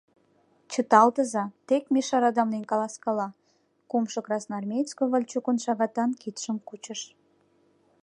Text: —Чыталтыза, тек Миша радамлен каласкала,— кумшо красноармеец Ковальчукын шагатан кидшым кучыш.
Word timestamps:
—Чыталтыза, 0.71 1.45
тек 1.67 1.83
Миша 1.93 2.17
радамлен 2.23 2.63
каласкала,— 2.71 3.27
кумшо 3.89 4.19
красноармеец 4.25 4.89
Ковальчукын 4.97 5.57
шагатан 5.63 6.09
кидшым 6.21 6.57
кучыш. 6.67 7.01